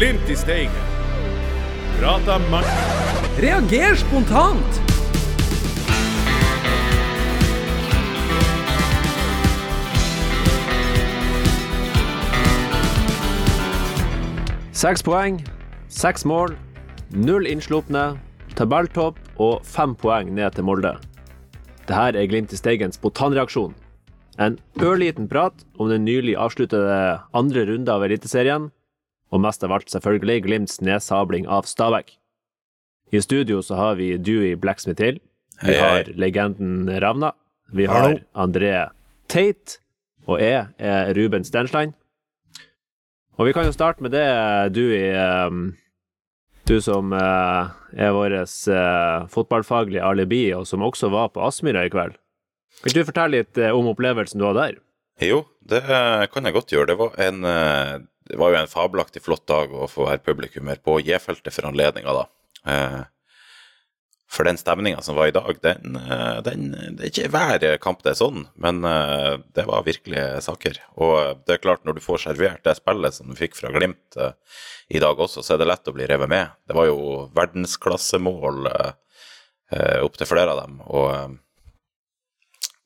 [0.00, 0.72] Glimt i Steigen.
[1.98, 2.64] Prata man...
[3.36, 4.78] Reager spontant!
[14.72, 15.42] Seks poeng,
[15.92, 16.56] seks mål,
[17.12, 18.16] null innslupne,
[18.56, 20.96] tabelltopp og fem poeng ned til Molde.
[21.84, 23.76] Dette er Glimt i Steigens botanreaksjon.
[24.40, 28.72] En ørliten prat om den nylig avsluttede andre runde av Eliteserien,
[29.30, 32.16] og mest av alt selvfølgelig Glimts nedsabling av Stabæk.
[33.12, 35.20] I studio så har vi Dewey Blacksmith Hill,
[35.62, 37.32] vi har legenden Ravna,
[37.72, 38.88] vi har André
[39.28, 39.78] Tate,
[40.26, 41.92] og jeg er Ruben Stensland.
[43.38, 44.26] Og vi kan jo starte med det,
[44.76, 45.12] Dewey.
[45.16, 45.76] ehm,
[46.66, 51.90] Du som eh, er vår uh, fotballfaglige alibi, og som også var på Aspmyra i
[51.90, 52.14] kveld.
[52.84, 54.76] Kan du fortelle litt eh, om opplevelsen du hadde der?
[55.26, 56.86] Jo, det eh, kan jeg godt gjøre.
[56.92, 57.96] Det var, en, eh,
[58.30, 62.14] det var jo en fabelaktig flott dag å få være publikummer på J-feltet for anledninga,
[62.14, 62.28] da.
[62.66, 63.00] Eh,
[64.30, 68.04] For den stemninga som var i dag, den, eh, den Det er ikke hver kamp
[68.04, 70.78] det er sånn, men eh, det var virkelig saker.
[71.02, 74.18] Og det er klart, når du får servert det spillet som du fikk fra Glimt
[74.88, 76.46] i dag også, så er det lett å bli revet med.
[76.68, 80.80] Det var jo verdensklassemål opp til flere av dem.
[80.86, 81.38] og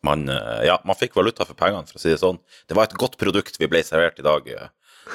[0.05, 0.27] man,
[0.65, 2.41] ja, man fikk valuta for pengene, for å si det sånn.
[2.69, 4.48] Det var et godt produkt vi ble servert i dag,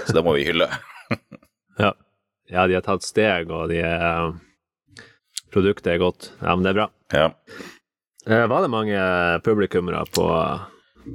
[0.05, 0.69] så det må vi hylle.
[1.79, 1.93] Ja.
[2.51, 4.33] ja, de har tatt steg, og de er
[5.53, 6.25] Produktet er godt.
[6.41, 6.87] Ja, men det er bra.
[7.15, 7.29] Ja.
[8.27, 9.03] Eh, Var det mange
[9.45, 10.25] publikummere på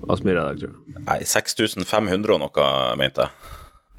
[0.08, 1.02] Aspmyra i dag, tror du?
[1.04, 3.52] Nei, 6500 og noe, mente jeg.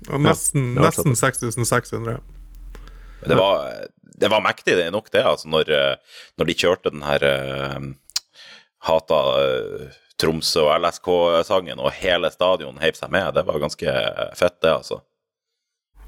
[0.10, 2.18] Og nesten, det var nesten 6600.
[3.26, 3.70] Det var,
[4.20, 7.24] det var mektig det er nok, det, altså, når, eh, når de kjørte den her
[7.26, 7.88] uh,
[8.86, 13.34] Hata eh, Tromsø og LSK-sangen, og hele stadion heiv seg med.
[13.36, 13.96] Det var ganske
[14.40, 15.02] fett, det, altså.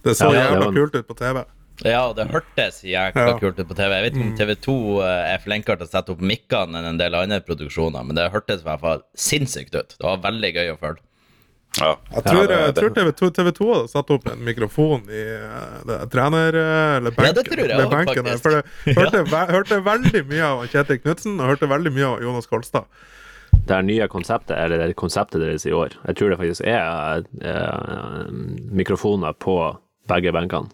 [0.04, 1.44] Det så Ja, det jævla var- kult ut på TV.
[1.86, 3.38] Ja, det hørtes jækla Ja.
[3.38, 3.92] kult ut på TV.
[3.94, 6.98] Jeg vet ikke om TV2 eh, er flinkere til å sette opp mikkene enn en
[6.98, 9.90] del andre produksjoner, men det hørtes i hvert fall sinnssykt ut.
[10.00, 11.04] Det var veldig gøy å følge.
[11.78, 11.96] Ja.
[12.16, 16.10] Jeg tror, det- jeg tror TV2, TV2 hadde satt opp en mikrofon i eh, det,
[16.10, 16.56] trener...
[16.56, 18.40] eh, Eller benken, Ja, det tror jeg også, benken.
[18.40, 22.48] For jeg hørte, hørte veldig mye av Kjetil Knutsen, og hørte veldig mye av Jonas
[22.48, 22.86] Kolstad.
[23.68, 25.96] Det nye konseptet, eller det konseptet deres i år.
[26.08, 28.32] Jeg tror det faktisk er eh,
[28.72, 29.58] mikrofoner på
[30.08, 30.72] begge benkene.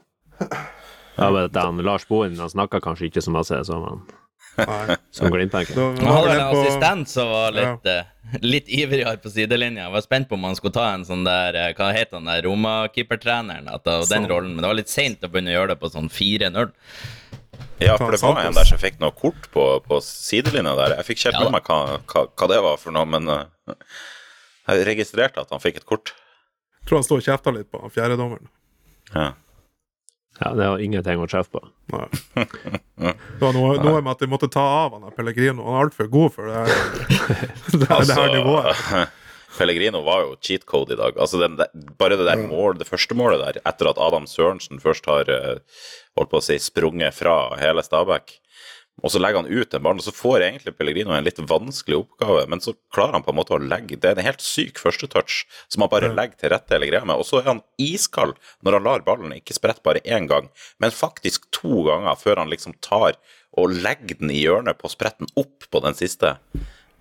[1.15, 5.77] Ja, men at Lars Bohin han snakka kanskje ikke så masse som, han, som Glimt-benken.
[5.77, 9.87] Han hadde en en assistent som var litt, eh, litt ivrigere på sidelinja.
[9.87, 12.29] Jeg var spent på om han skulle ta en sånn der uh, Hva heter han
[12.29, 13.69] der Roma-keepertreneren?
[14.09, 16.73] Den rollen, men det var litt seint å begynne å gjøre det på sånn 4-0.
[17.83, 20.95] Ja, for det var en der som fikk noe kort på, på sidelinja der.
[20.99, 21.79] Jeg fikk ikke helt med meg hva,
[22.13, 23.75] hva, hva det var for noe, men eh,
[24.69, 26.13] jeg registrerte at han fikk et kort.
[26.81, 28.47] Jeg tror han sto og kjefta litt på han fjerdedommeren.
[29.13, 29.31] Ja.
[30.41, 31.67] Ja, det var ingenting å kjefte på.
[31.93, 32.07] Nei.
[33.05, 35.61] Det var noe, noe med at de måtte ta av han Pellegrino.
[35.67, 36.71] Han er altfor god for det her,
[37.77, 38.81] det, her- det her nivået.
[39.57, 41.17] Pellegrino var jo cheat code i dag.
[41.17, 41.57] Altså den,
[41.99, 45.59] bare det der mål, det første målet der, etter at Adam Sørensen først har eh,
[46.17, 48.39] holdt på å si sprunget fra hele Stabæk,
[49.01, 51.97] og så legger han ut den ballen, og så får egentlig Pellegrino en litt vanskelig
[52.03, 54.77] oppgave, men så klarer han på en måte å legge Det er en helt syk
[54.81, 58.37] førstetouch som han bare legger til rette hele greia med, og så er han iskald
[58.61, 62.53] når han lar ballen ikke sprette bare én gang, men faktisk to ganger før han
[62.53, 63.17] liksom tar
[63.57, 66.37] og legger den i hjørnet på spretten opp på den siste.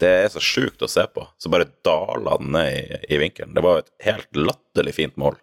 [0.03, 1.25] Det er så sjukt å se på.
[1.39, 3.55] Så bare daler den ned i, i vinkelen.
[3.55, 5.39] Det var et helt latterlig fint mål.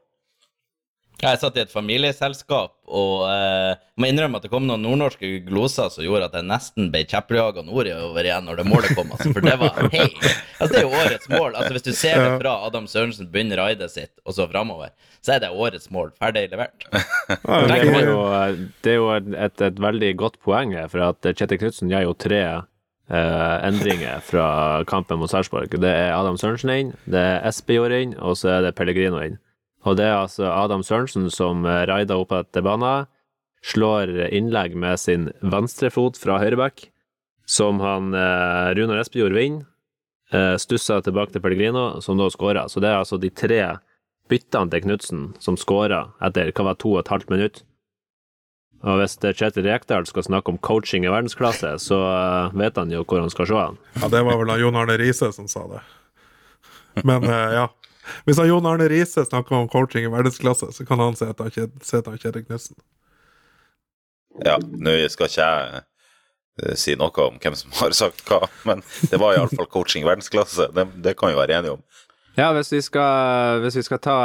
[1.19, 5.89] Jeg satt i et familieselskap og eh, må innrømme at det kom noen nordnorske gloser
[5.91, 9.11] som gjorde at jeg nesten ble kjeppjaga nordover igjen når det målet kom.
[9.11, 10.05] Altså, for det var hei.
[10.15, 11.57] Altså, det er jo årets mål.
[11.59, 15.35] Altså, hvis du ser det fra Adam Sørensen begynner raidet sitt, og så framover, så
[15.35, 16.13] er det årets mål.
[16.23, 16.87] Ferdig levert.
[16.87, 17.03] Ja,
[17.67, 18.17] Det det er er jo,
[18.87, 22.15] det er jo et, et veldig godt poeng, her, for at Kjetil Knutsen gjør jo
[22.23, 22.41] tre
[23.09, 24.47] eh, endringer fra
[24.89, 25.73] kampen mot Sarpsborg.
[25.81, 29.39] Det er Adam Sørensen inn, det er Espejord inn, og så er det Pellegrino inn.
[29.87, 33.09] Og det er altså Adam Sørensen som eh, raider opp etter banen,
[33.65, 36.85] slår innlegg med sin venstrefot fra høyreback,
[37.49, 39.65] som han uh, Runar Espejord vinner,
[40.29, 42.67] Uh, stusser tilbake til Pellegrino, som da skårer.
[42.69, 43.63] Så det er altså de tre
[44.29, 47.63] byttene til Knutsen som skårer etter hva var to og et halvt minutt.
[48.79, 53.03] Og hvis Kjetil Rekdal skal snakke om coaching i verdensklasse, så eh, vet han jo
[53.03, 53.79] hvor han skal se han.
[53.99, 55.83] Ja, det var vel Jon Arne Riise som sa det.
[57.03, 57.67] Men eh, ja.
[58.25, 61.51] Hvis han Jon Arne Riise snakker om coaching i verdensklasse, så kan han se han
[61.51, 62.79] Kjetil Knutsen.
[64.45, 65.81] Ja, nå skal ikke jeg
[66.63, 70.09] eh, si noe om hvem som har sagt hva, men det var iallfall coaching i
[70.09, 70.71] verdensklasse.
[70.75, 71.83] Det, det kan vi være enige om.
[72.39, 74.17] Ja, hvis vi skal, hvis vi skal ta,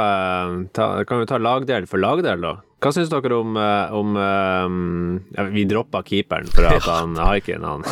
[0.76, 2.52] ta Kan vi ta lagdel for lagdel, da?
[2.84, 7.64] Hva syns dere om, eh, om eh, ja, Vi droppa keeperen for at han haiken,
[7.64, 7.84] han,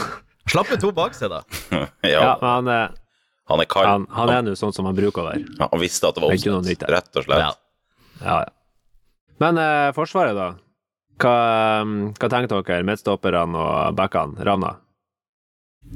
[0.52, 1.40] Slapp med to bak seg, da.
[2.04, 2.98] ja, ja, men han, er-
[3.52, 3.86] han er kald.
[3.88, 5.42] han, han er nå sånn som han bruker å være.
[5.58, 6.92] Ja, han visste at det var der.
[6.92, 7.42] rett og slett.
[7.42, 7.52] Ja.
[8.22, 8.52] Ja, ja.
[9.42, 10.50] Men eh, Forsvaret, da?
[11.22, 11.34] Hva,
[11.82, 12.86] eh, hva tenker dere?
[12.86, 14.38] Midtstopperne og backene?
[14.46, 14.76] Ravna?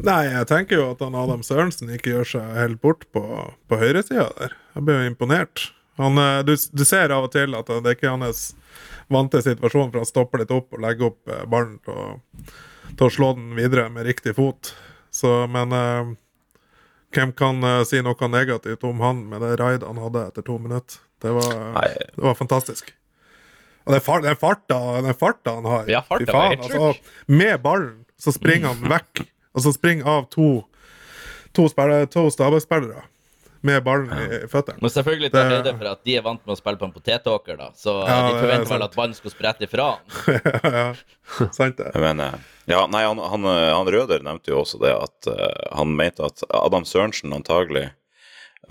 [0.06, 3.22] Nei, jeg tenker jo at han Adam Sørensen ikke gjør seg helt bort på,
[3.70, 4.56] på høyresida der.
[4.74, 5.68] Jeg blir jo imponert.
[5.96, 8.48] Han, eh, du, du ser av og til at det er ikke hans
[9.12, 13.32] vante situasjon, for han stopper litt opp og legger opp eh, ballen til å, slå
[13.38, 14.74] den videre med riktig fot.
[15.14, 16.12] Så, men eh,
[17.16, 20.58] hvem kan eh, si noe negativt om han med det raidet han hadde etter to
[20.60, 21.02] minutter?
[21.22, 22.90] Det var, det var fantastisk.
[23.86, 26.90] Og den, far, den, farta, den farta han har Ja, farta faen, altså,
[27.30, 29.22] Med ballen så springer han vekk.
[29.56, 30.66] Og så springer av to,
[31.56, 32.26] to, spiller- to
[33.66, 34.78] med ballen i føttene.
[34.84, 36.94] Men selvfølgelig ta Det- høyde for at de er vant med å spille på en
[36.94, 37.68] potetåker, da.
[37.76, 39.88] Så eh, Ja, de det er forventer vel at ballen skal sprette ifra
[40.78, 40.86] ja,
[41.52, 41.90] sant det.
[42.00, 42.38] Men eh,
[42.70, 46.24] ja, nei, han, han, eh, han Røder nevnte jo også det at uh, han mente
[46.26, 47.88] at Adam Sørensen antagelig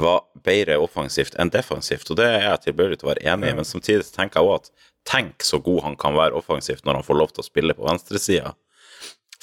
[0.02, 3.56] var bedre offensivt enn defensivt, og det er jeg tilbøyelig til å være enig i,
[3.56, 4.72] men samtidig tenker jeg òg at
[5.08, 7.86] tenk så god han kan være offensivt når han får lov til å spille på
[7.88, 8.52] venstresida.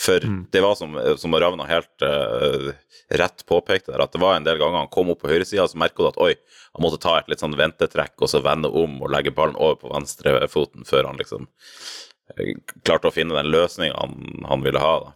[0.03, 2.73] For det var som, som Ravna helt uh,
[3.15, 5.79] rett påpekte der, at det var en del ganger han kom opp på høyresida, så
[5.79, 6.33] merka du at oi,
[6.73, 9.79] han måtte ta et litt sånn ventetrekk og så vende om og legge ballen over
[9.83, 11.47] på venstrefoten før han liksom
[12.35, 14.95] eh, klarte å finne den løsninga han, han ville ha.
[15.05, 15.15] da.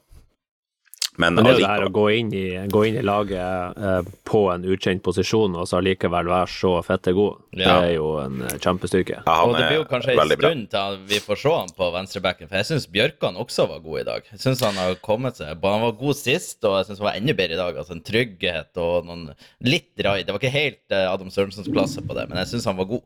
[1.19, 3.79] Men, Men det er jo det her å gå inn i, gå inn i laget
[3.79, 7.65] eh, på en ukjent posisjon og så allikevel være så fette god, Ja.
[7.81, 9.23] det er jo en eh, kjempestyrke.
[9.25, 12.49] ja, Og det blir jo kanskje en stund til vi får se han på venstrebacken,
[12.51, 14.23] for jeg syns Bjørkan også var god i dag.
[14.33, 17.17] Jeg syns han har kommet seg Han var god sist, og jeg syns han var
[17.21, 17.77] enda bedre i dag.
[17.81, 19.29] Altså en trygghet og noen
[19.65, 20.27] litt raid.
[20.27, 22.89] Det var ikke helt eh, Adam Sørensens klasse på det, men jeg syns han var
[22.93, 23.03] god.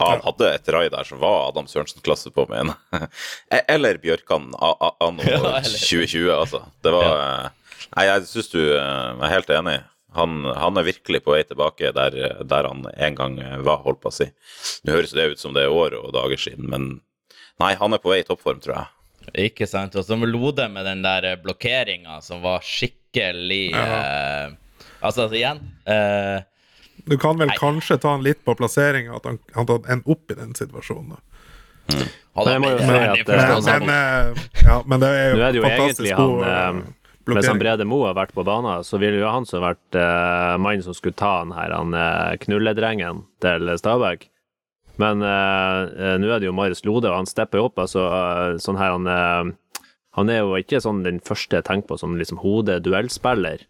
[0.00, 3.06] Han hadde et rai der som var Adam Sørensen-klasse på, med en.
[3.74, 6.62] Eller Bjørkan anno Ja, 2020, altså.
[6.84, 7.54] Det var eh,
[7.96, 9.78] Nei, jeg syns du eh, jeg er helt enig.
[10.16, 12.14] Han, han er virkelig på vei tilbake der,
[12.48, 14.28] der han en gang eh, var, holdt på å si.
[14.84, 16.88] Nå høres det ut som det er år og dager siden, men
[17.60, 18.94] nei, han er på vei i toppform, tror jeg.
[19.48, 19.96] Ikke sant?
[19.98, 24.56] Og så lo det med den der blokkeringa som var skikkelig eh,
[24.98, 26.40] Altså, altså igjen eh,
[27.06, 27.56] Du kan vel Nei.
[27.60, 31.18] kanskje ta han litt på plasseringa, at han, han ender opp i den situasjonen.
[32.38, 32.76] Men første eh, Men,
[33.66, 37.34] men, eh, ja, men det er jo er det jo fantastisk god han, eh, eh,
[37.34, 37.60] Hvis han.
[37.60, 40.96] Brede Moe har vært på banen, så ville jo han som vært uh, mannen som
[40.96, 41.92] skulle ta han her, han
[42.40, 44.30] knulledrengen til Stabæk.
[44.96, 47.82] Men uh, nå er det jo Marius Lode, og han stepper jo opp.
[47.84, 49.52] altså uh, sånn her han,
[50.16, 53.68] han er jo ikke sånn den første jeg tenker på som liksom hodeduellspiller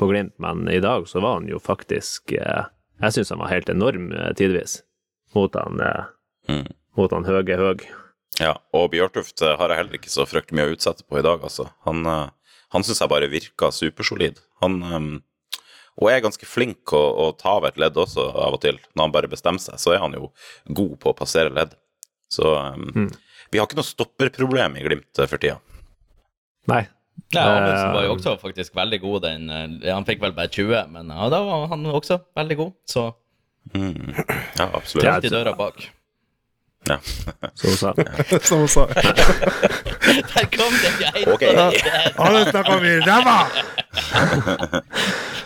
[0.00, 2.64] på Glimt, men i dag så var han jo faktisk eh,
[3.00, 4.80] Jeg syns han var helt enorm eh, tidvis
[5.36, 6.04] mot han, eh,
[6.50, 6.66] Mm.
[6.96, 7.82] mot han Høge Høg.
[8.40, 11.22] Ja, og Bjørtuft eh, har jeg heller ikke så fryktelig mye å utsette på i
[11.22, 11.68] dag, altså.
[11.86, 12.30] Han, eh,
[12.74, 14.40] han syns jeg bare virka supersolid.
[14.64, 15.08] Han eh,
[16.00, 18.78] og er ganske flink å, å ta av et ledd også, av og til.
[18.96, 20.30] Når han bare bestemmer seg, så er han jo
[20.72, 21.74] god på å passere ledd.
[22.32, 23.10] Så eh,
[23.52, 25.58] vi har ikke noe stopperproblem i Glimt eh, for tida.
[26.72, 26.84] Nei.
[27.34, 30.48] Ja, Amundsen var jo Eh, også faktisk veldig god den eh, Han fikk vel bare
[30.48, 32.72] 20, men ja, da var han også veldig god.
[32.88, 33.10] Så
[33.74, 34.14] Mm.
[34.58, 35.04] Ja, absolutt.
[35.04, 35.82] Rett i døra bak.
[36.88, 36.96] Ja.
[37.54, 37.90] Som hun sa
[38.48, 38.86] Som hun sa.
[40.10, 41.44] Der kom det geita Ok.
[42.16, 43.36] Alle snakker om ræva!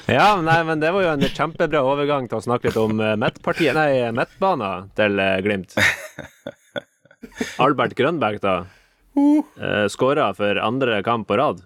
[0.06, 3.16] Ja, nei, men det var jo en kjempebra overgang til å snakke litt om eh,
[3.20, 5.74] midtpartiet, nei, midtbanen til eh, Glimt.
[7.64, 8.54] Albert Grønberg, da.
[9.16, 11.62] Uh, Skåra for andre kamp på rad.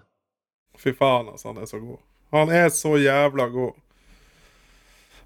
[0.79, 1.51] Fy faen, altså.
[1.51, 2.01] Han er så god.
[2.35, 3.77] Han er så jævla god.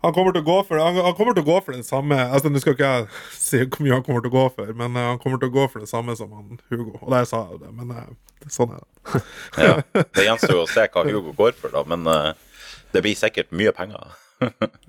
[0.03, 2.17] Han kommer til å gå for Han, han kommer til å gå for den samme
[2.25, 3.05] Altså, Nå skal ikke jeg
[3.45, 5.55] si hvor mye han kommer til å gå for, men uh, han kommer til å
[5.55, 6.97] gå for det samme som han Hugo.
[6.99, 9.23] Og der sa jeg det, men uh, sånn er det.
[9.67, 9.77] Ja.
[9.93, 12.33] Det gjenstår jo å se hva Hugo går for, da, men uh,
[12.95, 14.11] det blir sikkert mye penger.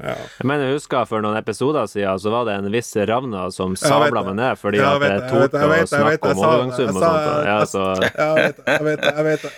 [0.04, 0.14] Ja.
[0.38, 3.76] Jeg mener, jeg husker for noen episoder siden så var det en viss Ravna som
[3.78, 5.60] Ja, sabla meg ned fordi Ja, at jeg jeg vet jeg torde å vet det,
[5.60, 7.14] jeg vet snakke om jeg overgangssum og sånt.
[7.46, 9.14] Ja, jeg- Jeg vet det, jeg vet det.
[9.14, 9.52] Jeg vet det.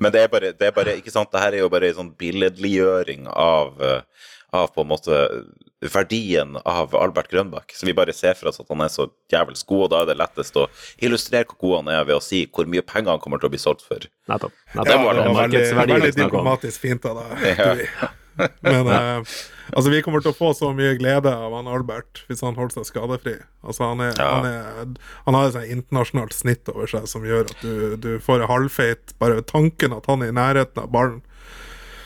[0.00, 1.94] Men det er bare, det er bare ikke sant, det her er jo bare en
[1.94, 4.00] sånn billedliggjøring av, eh,
[4.56, 5.16] av på en måte
[5.80, 7.70] verdien av Albert Grønbakk.
[7.76, 10.06] Så vi bare ser for oss at han er så jævels god, og da er
[10.10, 10.64] det lettest å
[11.04, 13.52] illustrere hvor god han er ved å si hvor mye penger han kommer til å
[13.52, 14.00] bli solgt for.
[14.28, 14.52] nettopp.
[14.74, 14.88] Ja, nettopp.
[14.88, 15.22] det var var det.
[15.22, 17.58] veldig, Markedsverdi veldig diplomatisk fint av deg.
[17.58, 18.08] Ja.
[18.66, 19.36] Men eh,
[19.72, 22.78] altså, vi kommer til å få så mye glede av han Albert hvis han holder
[22.78, 23.36] seg skadefri.
[23.64, 24.28] Altså, han, er, Ja.
[24.34, 28.10] han, er, han har et sånt internasjonalt snitt over seg som gjør at du, du
[28.24, 31.20] får en halvfeit bare ved tanken at han er i nærheten av ballen.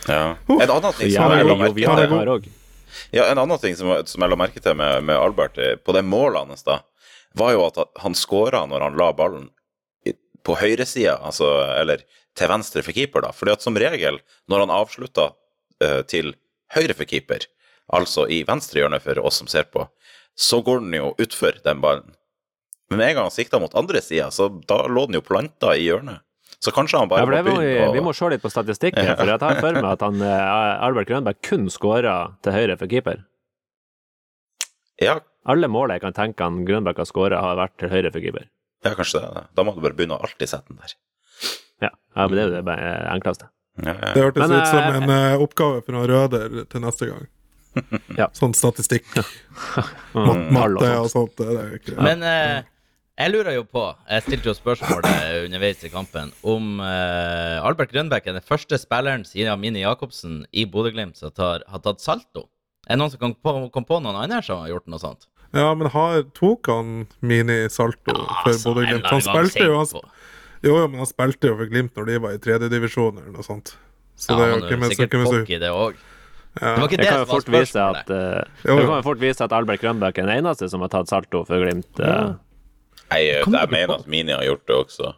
[0.08, 0.22] Ja.
[0.50, 2.48] En annen ting som jeg la merke er.
[3.12, 3.32] Ja,
[4.36, 6.80] merke til med, med Albert, eh, på det målet hans, da,
[7.38, 9.50] var jo at han skåra når han la ballen
[10.42, 11.46] på høyresida, altså,
[11.78, 12.02] eller
[12.38, 13.32] til venstre for keeper, da.
[13.36, 14.18] Fordi at som regel,
[14.50, 15.30] når han avslutta
[16.10, 16.34] til
[16.76, 17.46] høyre for keeper,
[17.92, 19.86] altså i venstre hjørne for oss som ser på,
[20.38, 22.14] så går den jo utfor den ballen.
[22.90, 25.74] Men med en gang han sikta mot andre sida, så da lå den jo planta
[25.76, 26.20] i hjørnet.
[26.62, 29.26] Så kanskje han bare Ja, må begynne vi, vi må se litt på statistikken, for
[29.26, 33.24] jeg tar for meg at han, eh, Albert Grønberg kun skåra til høyre for keeper.
[35.02, 38.22] Ja, Alle mål jeg kan tenke han Grønberg har skåra, har vært til høyre for
[38.22, 38.46] keeper.
[38.84, 39.42] ja, kanskje det.
[39.56, 40.94] Da må du bare begynne å alltid sette den der.
[41.82, 42.76] Ja, ja men det er jo det
[43.16, 43.48] enkleste.
[43.80, 44.10] Ja, ja.
[44.12, 47.30] Det hørtes Men, ut som eh, en uh, oppgave fra Røder til neste gang.
[48.20, 48.26] Ja.
[48.36, 49.06] Sånn statistikk,
[50.12, 51.38] Mm, mat, matte og og sånt.
[51.38, 52.58] Det er ikke Men uh,
[53.16, 58.28] jeg lurer jo på, jeg stilte jo spørsmålet underveis i kampen, om uh, Albert Grønbæk
[58.28, 62.48] er den første spilleren siden Mini Jacobsen i Bodø-Glimt som tar, har tatt salto.
[62.88, 65.28] Er det noen som kan på, kom på noen andre som har gjort noe sånt?
[65.52, 69.08] Ja, men har, tok han mini-salto for Altså, Bodø-Glimt?
[69.12, 70.02] Han spilte jo han, på.
[70.62, 73.47] Jo, jo, men han spilte jo for Glimt når de var i tredjedivisjon eller noe
[73.47, 73.75] sånt.
[74.16, 75.97] Så Ja, det er jo ikke med sikkert ikke med i det òg.
[76.61, 76.75] ja.
[76.75, 77.97] Det var ikke det kan jo som var fort vise spørsmålet.
[77.97, 78.87] at eh, Jo, Jeg jo.
[78.87, 81.59] kan jo fort vise at Albert Grønbæk er den eneste som har tatt salto for
[81.64, 81.99] Glimt.
[81.99, 85.12] Nei, Jeg, jeg mener at Mini har gjort det også.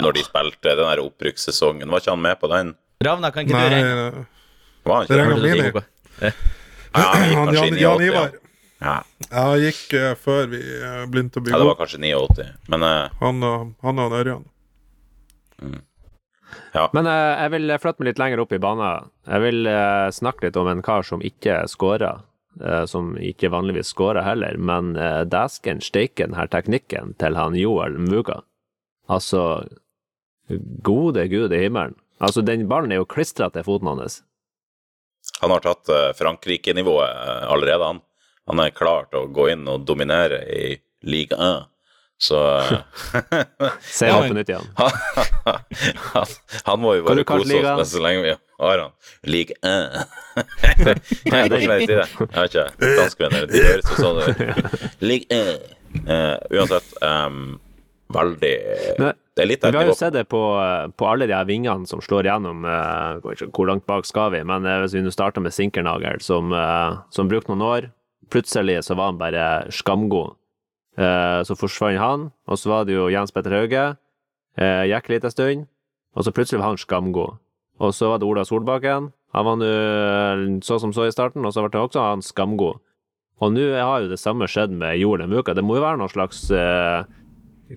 [0.00, 1.90] Når de spilte den der opprykkssesongen.
[1.90, 2.72] Var ikke han med på den?
[3.04, 4.06] Ravna, kan ikke Nei, du regne?
[4.06, 4.24] eh,
[4.86, 5.52] Var han Det ikke det?
[5.52, 5.84] Mini.
[6.22, 6.32] Ja,
[6.96, 8.30] Ja, han gikk kanskje Jan, inn i Jan 80, Ivar.
[8.80, 8.94] Ja.
[9.30, 12.46] Ja, han gikk uh, før vi uh, begynte å bygge ja, det var kanskje 89.
[12.72, 14.44] Men uh, Han og, han og Ørjan.
[16.94, 19.10] Men eh, jeg vil flytte meg litt lenger opp i banen.
[19.26, 22.22] Jeg vil eh, snakke litt om en kar som ikke scorer.
[22.62, 27.98] eh, som ikke vanligvis skårer heller, men uh, dæsken steike her teknikken til han Joel
[28.00, 28.40] Muga.
[29.12, 29.66] Altså,
[30.82, 31.94] gode gud i himmelen.
[32.18, 34.22] Altså, den ballen er jo klistra til foten hans.
[35.40, 38.00] han har tatt eh, Frankrike-nivået eh, allerede, han.
[38.46, 41.66] Han er klar til å gå inn og dominere i Ligue 1.
[42.18, 42.38] Så
[43.80, 44.68] Se ham han på nytt igjen.
[46.14, 46.26] han,
[46.64, 48.32] han må jo bare kose oss med så lenge vi
[48.62, 48.94] har han.
[49.28, 49.98] Ligue 1.
[51.32, 52.06] Nei, det er ikke det?
[52.08, 52.66] Jeg vet ikke.
[53.00, 54.88] Danskvenner, de høres jo sånn ut.
[55.04, 55.68] Ligue 1.
[55.96, 57.58] Eh, uansett, um,
[58.16, 58.54] veldig
[59.00, 60.40] Men- Det er litt Vi har jo sett det på,
[60.96, 62.64] på alle de her vingene som slår gjennom.
[63.28, 64.40] ikke Hvor langt bak skal vi?
[64.48, 66.48] Men hvis vi nå starter med Sinkernagel, som,
[67.12, 67.90] som brukte noen år.
[68.32, 70.32] Plutselig så var han bare skamgod.
[70.98, 73.96] Eh, Så forsvant han, og så var det jo Jens Petter Hauge.
[74.58, 75.66] eh, Gikk litt en stund,
[76.16, 77.36] og så plutselig var han skamgod.
[77.78, 79.12] Og så var det Ola Solbakken.
[79.34, 82.22] Han var nå eh, så som så i starten, og så ble han også han
[82.24, 82.80] skamgod.
[83.40, 85.52] Og nå har jo det samme skjedd med Joel Muka.
[85.52, 86.46] Det må jo være noen slags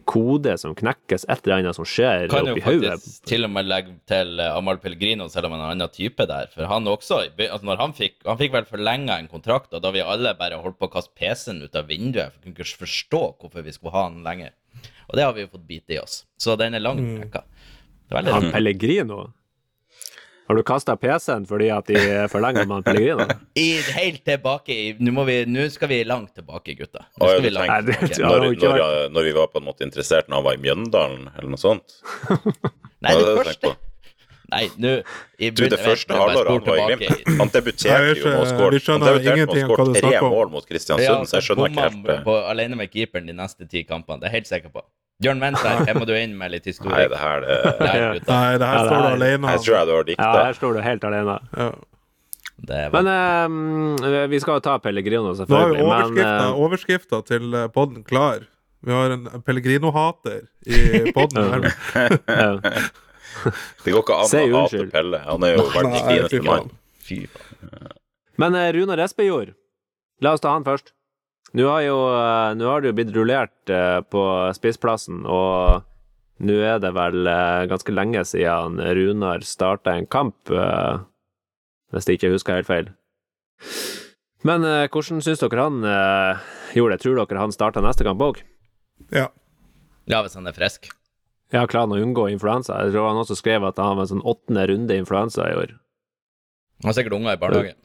[0.06, 2.92] kode som knekkes, et eller annet som skjer Kan jo oppi hodet.
[2.94, 5.94] faktisk til og med legge til Amahl Amal Pellegrino, selv om han er en annen
[5.96, 6.52] type der.
[6.54, 10.06] For han også, altså han fikk Han fikk vel forlenga en kontrakt, og da vi
[10.06, 13.24] alle bare holdt på å kaste PC-en ut av vinduet, for vi kunne ikke forstå
[13.40, 14.54] hvorfor vi skulle ha han lenger.
[15.10, 16.24] Og det har vi jo fått bite i oss.
[16.38, 17.44] Så den er lang rekka.
[18.10, 19.32] Det er Han Pellegrino?
[20.50, 22.00] Har du kasta PC-en fordi at de
[22.32, 23.28] forlenger med Pellegrino?
[23.54, 27.04] I, helt tilbake i Nå vi- nå skal vi langt tilbake, gutta.
[27.22, 28.18] Nå skal vi langt tilbake.
[28.24, 31.54] Når, når, når vi var på en måte interessert når han var i Mjøndalen, eller
[31.54, 32.00] noe sånt.
[33.06, 33.76] Nei, det første?
[34.50, 34.96] Nei, nå
[35.38, 38.80] i Du, det første halvåret han var i Glimt Han debuterte jo med å skåre
[38.88, 42.24] Han debuterte med å skåre tre mål mot Kristiansund, så jeg skjønner ikke helt eh,
[42.26, 44.18] på, alene med keeperen de neste ti kampene.
[44.24, 44.84] Det er jeg helt sikker på.
[45.20, 47.08] Bjørn Mensberg, her må du inn med litt Nei, historie.
[47.12, 47.56] det her det.
[47.80, 50.54] Nei, det her Ja, det står du alene Jeg tror jeg du har Ja, her
[50.56, 51.40] står du helt alene.
[51.58, 51.70] Ja.
[52.70, 56.16] Det var, Men eh, vi skal jo ta Pellegrino, Nå har vi selvfølgelig.
[56.16, 58.48] Men overskrifta, eh, til eh, podden klar.
[58.84, 61.68] Vi har en Pellegrino-hater i podden.
[62.28, 62.60] her.
[63.86, 64.86] Det går ikke an Si å hate.
[64.92, 65.20] Pelle.
[65.24, 66.72] Han er jo verdens Nei, fineste mann.
[67.04, 67.92] fy faen.
[68.40, 69.54] men eh, Runar Espejord,
[70.24, 70.94] la oss ta han først.
[71.58, 75.82] Nå har, jo, eh, nå har det jo blitt rullert eh, på spissplassen, og
[76.46, 80.38] nå er det vel eh, ganske lenge siden Runar starta en kamp,
[81.90, 82.94] hvis jeg ikke husker helt feil.
[84.46, 85.82] Men hvordan syns dere han
[86.72, 87.02] gjorde det?
[87.04, 88.40] Tror dere han starta neste kamp òg?
[89.12, 89.28] Ja.
[90.08, 90.88] Ja, hvis han er frisk.
[91.52, 92.78] Ja, klarer han å unngå influensa?
[92.86, 95.74] Jeg tror han også skrev at han var en sånn åttende runde influensa i år.
[96.80, 97.80] Han har sikkert unger i barnehagen.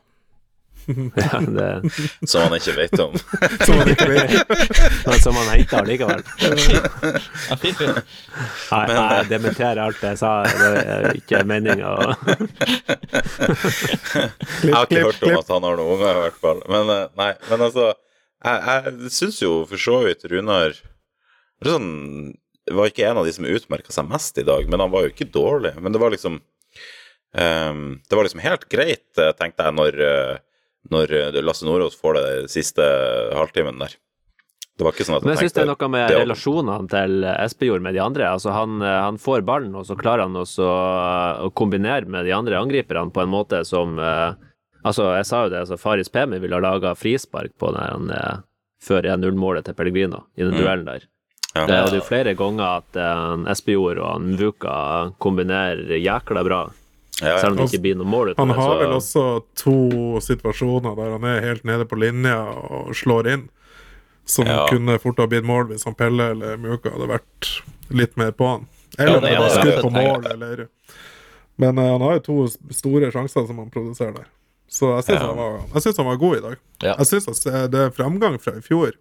[1.24, 1.90] Ja, det,
[2.28, 3.14] Som han ikke vet om.
[3.66, 4.52] Som han ikke vet.
[5.06, 6.22] men som han henta likevel.
[6.44, 6.52] Ja.
[7.56, 10.32] Nei, nei, jeg dementerer alt jeg sa.
[10.48, 11.92] Det er ikke meninga
[14.64, 16.64] Jeg har ikke hørt om at han har noen unger, i hvert fall.
[16.70, 20.76] Men eh, nei, men altså Jeg, jeg syns jo for så vidt Runar
[21.64, 22.34] sånn,
[22.72, 25.12] var ikke en av de som utmerka seg mest i dag, men han var jo
[25.12, 25.74] ikke dårlig.
[25.80, 30.34] Men det var liksom um, Det var liksom helt greit, eh, tenkte jeg, når, eh,
[30.90, 32.82] når eh, Lasse Nordås får det siste
[33.34, 33.94] halvtimen der.
[34.76, 37.24] Det var ikke sånn at Men jeg syns det er noe med det- relasjonene til
[37.30, 38.24] Espejord med de andre.
[38.34, 40.66] Altså han, eh, han får ballen, og så klarer han også
[41.46, 44.34] å kombinere med de andre angriperne på en måte som eh,
[44.84, 48.10] Altså, jeg sa jo det, altså Faris Pemi ville ha laga frispark på den han,
[48.12, 48.34] eh,
[48.84, 50.58] før 1-0-målet til Pellegrino, i den Mm.
[50.60, 51.06] duellen der.
[51.56, 51.64] Ja.
[51.66, 56.58] Det er jo flere ganger at eh, Espejord og Mvuka kombinerer jækla bra,
[57.20, 57.38] Ja, ja.
[57.40, 59.74] selv om det ikke blir noe mål Han har så- vel også to
[60.20, 63.48] situasjoner der han er helt nede på linja og slår inn,
[64.24, 64.66] som Ja.
[64.68, 68.46] kunne fort ha blitt mål hvis han Pelle eller Mjuka hadde vært litt mer på
[68.48, 68.66] han.
[68.98, 70.68] Eller Ja, om ja, det var det skudd på mål, eller
[71.56, 74.26] Men uh, han har jo to store sjanser som han produserer der.
[74.68, 75.26] Så jeg syns Ja.
[75.28, 76.56] han, han var god i dag.
[76.82, 76.94] Ja.
[76.98, 78.92] Jeg syns det er fremgang fra i fjor.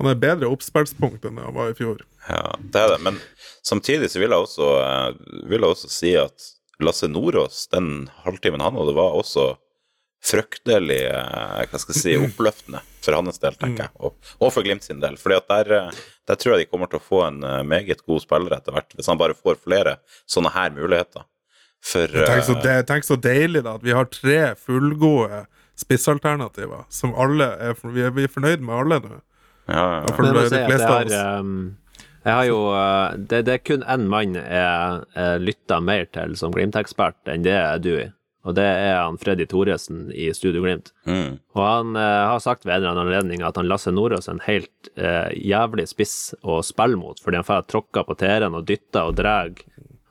[0.00, 2.00] Han er bedre oppspillspunkt enn det han var i fjor.
[2.28, 3.00] Ja, det er det.
[3.02, 3.20] Men
[3.62, 5.12] samtidig så vil jeg også, eh,
[5.48, 9.52] vil jeg også si at Lasse Nordås, den halvtimen han hadde, var også
[10.24, 13.92] fryktelig eh, hva skal jeg si, oppløftende for hans del, tenker jeg.
[14.00, 15.18] Og, og for Glimt sin del.
[15.20, 18.00] Fordi at der, eh, der tror jeg de kommer til å få en eh, meget
[18.08, 19.98] god spiller etter hvert, hvis han bare får flere
[20.30, 21.26] sånne her muligheter.
[21.84, 25.42] For Tenk så, de, tenk så deilig da at vi har tre fullgode
[25.76, 29.18] spissalternativer, som alle er, vi er, vi er fornøyd med alle nå.
[29.68, 30.04] ja, ja, ja.
[30.08, 31.18] De fleste av oss.
[32.24, 36.36] Jeg har jo uh, det, det er kun én mann jeg, jeg lytter mer til
[36.40, 38.10] som Glimt-ekspert enn det er du i.
[38.44, 40.90] Og det er han Freddy Thoresen i Studio Glimt.
[41.08, 41.38] Mm.
[41.56, 44.36] Og han eh, har sagt ved en eller annen anledning at han Lasse Nordås er
[44.36, 48.68] en helt eh, jævlig spiss å spille mot, fordi han får tråkka på tærne og
[48.68, 49.48] dytta og drar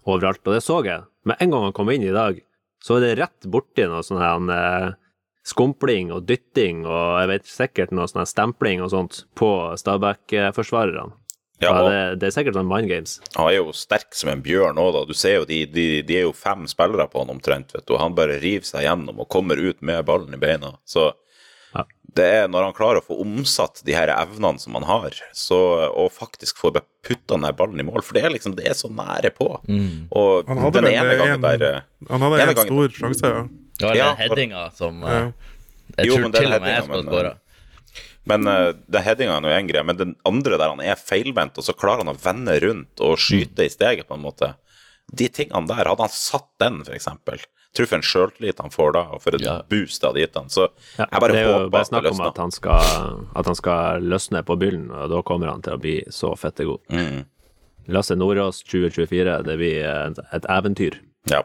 [0.09, 0.41] overalt.
[0.47, 1.05] Og det så jeg.
[1.29, 2.41] Med en gang han kom inn i dag,
[2.83, 4.89] så er det rett borti noe sånn her eh,
[5.45, 11.11] skumpling og dytting og jeg vet sikkert noe sånn stempling og sånt på Stabæk-forsvarerne.
[11.61, 13.19] Ja, Ja, og det, det er sikkert sånn mind games.
[13.37, 15.05] han er jo sterk som en bjørn òg, da.
[15.07, 17.95] Du ser jo de, de, de er jo fem spillere på han omtrent, vet du.
[17.97, 20.73] Han bare river seg gjennom og kommer ut med ballen i beina.
[20.85, 21.13] Så
[21.75, 21.83] Ja.
[22.13, 25.57] det er når han klarer å få omsatt de her evnene som han har, så,
[25.93, 28.73] og faktisk får putta den her ballen i mål, for det er liksom det er
[28.77, 29.47] så nære på.
[30.11, 33.47] Og Han hadde den ene gangen en- der eh, Han hadde en stor sjanse, ja.
[33.79, 35.07] Det var Ja, headinga som ja.
[35.27, 35.31] eh,
[35.97, 37.37] Jeg Jo, tror til og med jeg skulle skåra.
[38.29, 41.65] Men uh, det headinga er én greie, men den andre der han er feilvendt, og
[41.65, 44.53] så klarer han å vende rundt og skyte i steget, på en måte.
[45.11, 47.41] De tingene der, hadde han satt den, for eksempel
[47.73, 49.53] Tror for en sjøltillit han får da, og for en Ja.
[49.65, 50.49] boost det hadde gitt han.
[50.53, 52.51] Så Ja, jeg bare det er jo håper bare at det snakk om at han,
[52.51, 56.35] skal, at han skal løsne på byllen, og da kommer han til å bli så
[56.37, 56.79] fette god.
[56.93, 57.25] Mm.
[57.87, 60.99] Lasse Nordås 2024, det blir et, et eventyr.
[61.31, 61.41] Ja.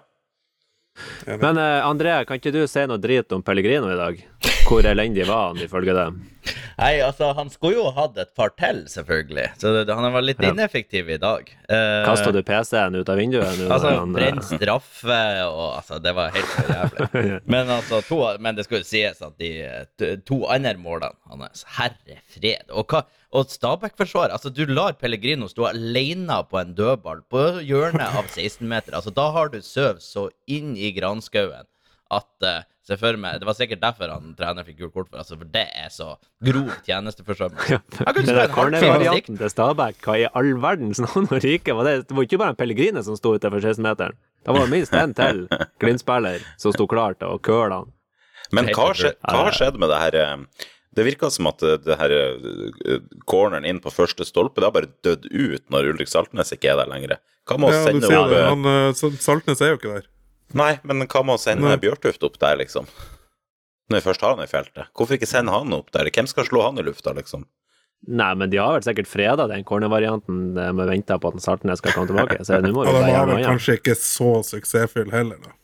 [1.24, 4.20] Men uh, André, kan ikke du si noe drit om Pellegrino i dag?
[4.68, 6.08] Hvor elendig var han ifølge det?
[6.78, 9.46] Nei, altså, han skulle jo hatt et par til, selvfølgelig.
[9.60, 11.48] Så det, han var litt ineffektiv i dag.
[11.66, 16.14] Uh, Kasta du PC-en ut av vinduet Nu, Altså, eh, brent straffe og altså, Det
[16.16, 17.26] var helt så jævlig.
[17.52, 22.68] Men altså, to, men det skulle sies at de to andre målene hans Herre fred.
[22.70, 23.02] Og, hva,
[23.34, 28.94] og Stabæk-forsvar altså, Du lar Pellegrino stå alene på en dødball på hjørnet av 16-meter.
[28.96, 31.66] Altså, da har du søv så inn i granskauen
[32.14, 35.20] at uh, Se for meg Det var sikkert derfor han trener fikk gult kort, for,
[35.20, 37.76] altså, for det er så grov tjenesteforsømmelse.
[37.76, 38.54] Ja, kunne der en halvtime sikt.
[38.54, 41.94] cornervarianten til Stabæk, hva i all verdens navn og rike var det?
[42.08, 44.16] Det var ikke bare en Pellegrine som sto utenfor 16-meteren.
[44.46, 45.44] Det var minst en til
[45.82, 47.94] Glimt-spiller som sto klar til å køle han.
[48.56, 52.14] Men hva har, skjedd, med det her eh, Det virka som at det, det her
[52.16, 56.72] eh, corneren inn på første stolpe Det har bare dødd ut når Ulrik Saltnes ikke
[56.72, 57.18] er der lenger.
[57.44, 60.08] Hva med å sende ja, opp eh, Han, eh, Saltnes er jo ikke der.
[60.56, 61.76] Nei, men hva med å sende Nei.
[61.82, 62.86] Bjørtuft opp der, liksom?
[63.88, 64.88] Når vi først har han i feltet.
[64.96, 66.08] Hvorfor ikke sende han opp der?
[66.12, 67.44] Hvem skal slå han i lufta, liksom?
[68.06, 71.80] Nei, men de har vel sikkert freda den cornervarianten eh, med venta på at Saltnes
[71.82, 72.38] skal komme tilbake.
[72.46, 73.48] Så nå må vi den bare var gjøre vel noe annet.
[73.50, 75.54] kanskje ikke så suksessfull heller, da.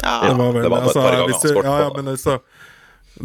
[0.00, 2.08] Ja, Det var vel, det var bare et altså, par ganger han ja, ja, men
[2.14, 2.38] altså,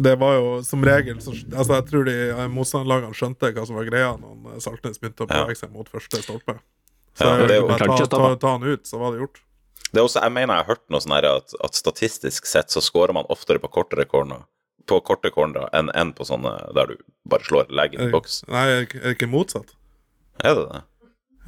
[0.06, 3.78] det var jo som regel så, altså, Jeg tror de eh, motstanderlagene skjønte hva som
[3.80, 6.58] var greia når eh, Saltnes begynte å bevege seg mot første stolpe.
[7.18, 9.40] Så Ja, det er jo- ta, ta, ta han ut, så var det gjort.
[9.90, 12.82] Det er også, jeg mener jeg har hørt noe sånn at, at statistisk sett så
[12.84, 14.46] scorer man oftere på kortere corner
[14.90, 16.96] på korte corner enn en på sånne der du
[17.30, 18.40] bare slår leggen i boks.
[18.50, 19.74] Nei, er det ikke- motsatt?
[20.42, 20.82] Er det det?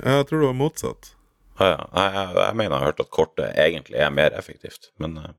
[0.04, 1.14] Ja, Jeg tror det var motsatt.
[1.60, 1.86] Ja, ja.
[1.94, 5.32] Jeg, jeg, jeg mener jeg har hørt at kortet egentlig er mer effektivt, men eh,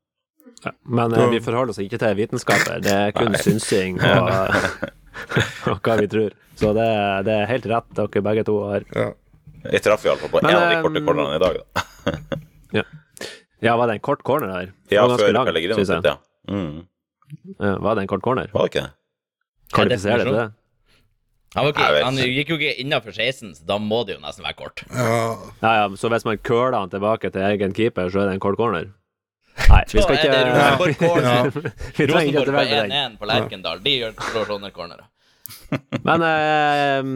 [0.66, 2.80] Ja, Men eh, vi forholder oss ikke til vitenskaper.
[2.84, 4.56] Det er kun synsing og,
[5.74, 6.32] og hva vi tror.
[6.56, 6.88] Så det,
[7.28, 8.86] det er helt rett dere begge to har.
[8.96, 9.10] Ja.
[9.72, 12.42] jeg traff iallfall på én en av de eh, korte cornerne i dag, da.
[12.74, 12.84] Ja.
[13.62, 14.74] ja, var det en kort corner der?
[14.92, 16.02] Ja, før jeg.
[16.04, 16.18] ja.
[16.50, 16.82] Mm.
[17.60, 18.50] Ja, Var det en kort corner?
[18.54, 18.94] Var det ikke det?
[19.74, 20.50] Kvalifiserer det til det?
[21.54, 24.46] Han, var ikke, han gikk jo ikke innafor 16, så da må det jo nesten
[24.46, 24.84] være kort.
[24.90, 25.38] ja.
[25.62, 28.44] Ja, ja, så hvis man køler han tilbake til egen keeper, så er det en
[28.44, 28.90] kort corner?
[29.70, 31.10] Nei, vi skal Da er det ikke.
[31.98, 32.96] Vi trenger ikke Rosenborg på dvele den.
[33.14, 35.06] 1-1 på Lerkendal, de gjør slår sånne cornerer.
[36.08, 37.12] Men eh,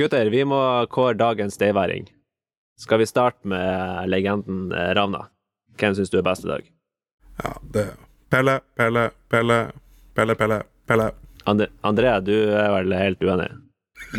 [0.00, 0.60] gutter, vi må
[0.92, 2.08] kåre dagens stayværing.
[2.80, 5.26] Skal vi starte med legenden eh, Ravna?
[5.78, 6.68] Hvem syns du er best i dag?
[7.42, 8.00] Ja, det er
[8.32, 9.58] Pelle, Pelle, Pelle,
[10.16, 11.10] Pelle, Pelle, Pelle.
[11.44, 13.48] Andre, André, du er vel helt uenig?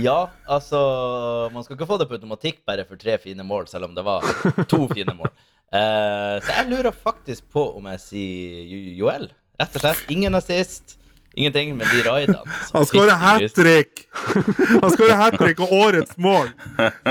[0.04, 0.80] Ja, altså
[1.54, 4.04] Man skal ikke få det på automatikk bare for tre fine mål, selv om det
[4.06, 4.26] var
[4.70, 5.32] to fine mål.
[5.74, 9.32] Uh, så jeg lurer faktisk på om jeg sier Joel.
[9.58, 10.06] Rett og slett.
[10.14, 10.98] Ingen assist.
[11.34, 12.40] Ingenting, men de raidene.
[12.46, 12.74] altså.
[12.78, 14.04] Han skårer hat trick!
[14.84, 16.52] Han skårer hat trick og årets mål!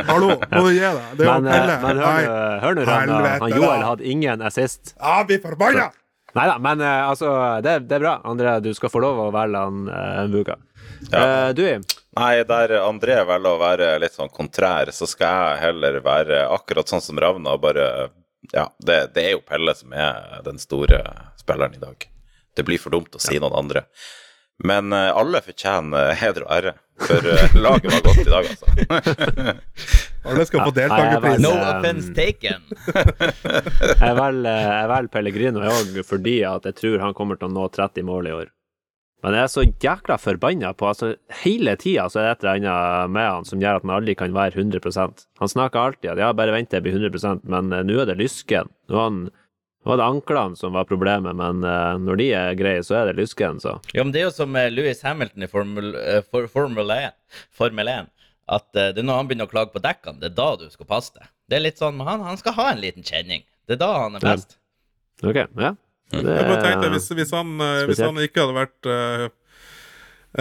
[0.07, 1.01] Hallo, må du gi deg?
[1.19, 1.79] Det er Men, jo Pelle.
[1.83, 2.85] men hør nå.
[2.93, 3.89] Helvete, Han Joel da.
[3.91, 4.95] hadde ingen assist.
[5.01, 5.89] Ja, vi forbanna!
[6.33, 8.15] Nei da, men eh, altså, det, det er bra.
[8.31, 10.55] André, du skal få lov å velge han uh.
[11.11, 11.19] Ja.
[11.19, 11.67] Eh, du,
[12.17, 16.89] Nei, der André velger å være litt sånn kontrær, så skal jeg heller være akkurat
[16.89, 17.59] sånn som Ravna.
[17.61, 17.87] Bare
[18.53, 21.03] Ja, det, det er jo Pelle som er den store
[21.41, 22.09] spilleren i dag.
[22.57, 23.87] Det blir for dumt å si noen andre.
[24.63, 29.57] Men eh, alle fortjener heder og ære, for eh, laget var godt i dag, altså.
[30.31, 31.41] Alle skal få deltakerpris.
[31.43, 32.63] No offense taken.
[34.05, 38.07] jeg velger velger Pellegrino òg fordi at jeg tror han kommer til å nå 30
[38.07, 38.53] mål i år.
[39.23, 41.13] Men jeg er så jækla forbanna på altså
[41.45, 44.17] Hele tida så er det et eller annet med han som gjør at han aldri
[44.19, 47.71] kan være 100% Han snakker alltid at ja, bare vent til jeg blir 100% men
[47.75, 48.71] eh, nå er det lysken.
[48.91, 49.23] Nå er han
[49.83, 53.11] nå var det anklene som var problemet, men uh, når de er greie, så er
[53.11, 53.77] det lysken, så.
[53.97, 57.17] Ja, men det er jo som eh, Lewis Hamilton i Formel, uh, for, Formel 1.
[57.59, 58.11] Formel 1
[58.53, 60.67] at eh, det er når han begynner å klage på dekkene, det er da du
[60.73, 61.29] skal passe deg.
[61.51, 63.45] Det er litt sånn, han, han skal ha en liten kjenning.
[63.69, 64.35] Det er da han er Ja.
[64.35, 64.59] best.
[65.23, 65.75] Ok, ja.
[66.13, 67.53] Det, Jeg bare tenkte, hvis, hvis, han,
[67.89, 69.29] hvis han ikke hadde vært eh,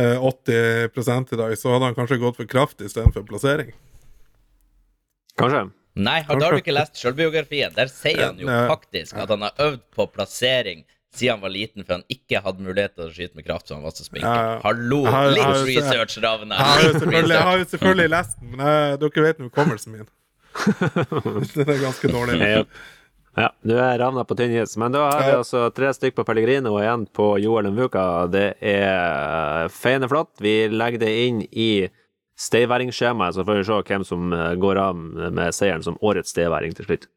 [0.02, 3.72] eh, 80 i dag, så hadde han kanskje gått for kraft istedenfor plassering.
[5.40, 5.70] Kanskje.
[5.96, 7.74] Nei, har- da har du ikke lest sjølbiografien?
[7.76, 11.84] Der sier han jo faktisk at han har øvd på plassering siden han var liten,
[11.84, 14.06] for han ikke hadde mulighet til å skyte med kraft, så han var så.
[14.16, 14.60] Ja, ja.
[14.64, 15.02] Hallo!
[15.04, 16.56] Jeg har- jeg Litt har research, Ravne.
[16.56, 19.50] Jeg har jo selvfølgelig, jeg har jo selvfølgelig lest den, men jeg, dere vet nå
[19.50, 20.08] hukommelsen min.
[21.56, 22.40] Den er ganske dårlig.
[22.40, 22.64] Ja.
[23.40, 24.74] Ja, du er ravna på tynn is.
[24.78, 28.04] Men da har vi altså tre stykk på Pellegrino og én på Joel Mvuka.
[28.32, 30.34] Det er feiende flott.
[30.44, 31.70] Vi legger det inn i
[32.42, 35.02] stayværingsskjemaet, så får vi se hvem som eh, går av
[35.34, 37.10] med seieren som årets stayværing til slutt.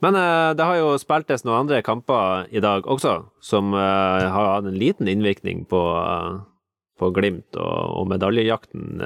[0.00, 4.54] Men eh, det har jo spiltes noen andre kamper i dag også, som eh, har
[4.54, 5.82] hatt en liten innvirkning på,
[7.00, 9.02] på Glimt og, og medaljejakten.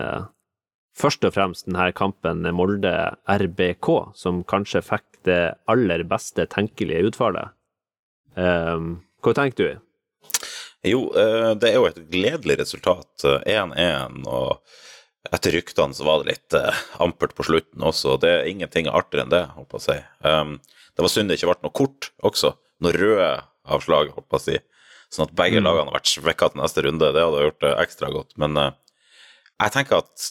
[0.94, 7.50] først og fremst denne kampen Molde-RBK, som kanskje fikk det aller beste tenkelige utfallet.
[8.36, 9.82] Um, hva tenker du?
[10.84, 11.06] Jo,
[11.56, 13.24] det er jo et gledelig resultat.
[13.24, 14.60] eh, 1-1, og
[15.32, 18.18] etter ryktene så var det litt eh, ampert på slutten også.
[18.20, 19.96] Det er ingenting artigere enn det, holdt på å si.
[20.26, 20.58] Um,
[20.94, 22.54] det var synd det ikke ble noe kort også.
[22.84, 23.28] Noe røde
[23.64, 24.58] avslag, holdt på å si.
[25.12, 27.12] Sånn at begge lagene har vært svekka til neste runde.
[27.14, 28.34] Det hadde gjort det ekstra godt.
[28.40, 28.70] Men uh,
[29.62, 30.30] jeg tenker at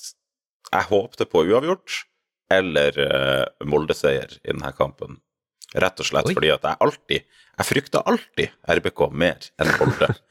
[0.74, 2.02] jeg håpte på uavgjort
[2.54, 5.18] eller uh, Molde-seier i denne kampen.
[5.74, 6.36] Rett og slett Oi.
[6.38, 10.12] fordi at jeg alltid Jeg frykta alltid RBK mer enn Molde.